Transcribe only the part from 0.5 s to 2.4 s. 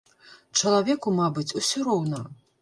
Чалавеку, мабыць, усё роўна.